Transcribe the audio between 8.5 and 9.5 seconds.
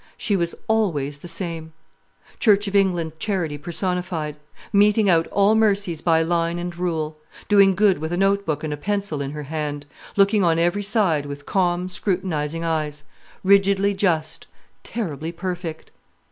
and a pencil in her